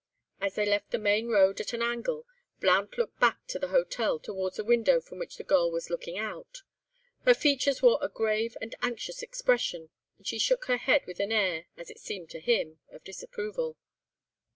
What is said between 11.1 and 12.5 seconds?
an air, as it seemed to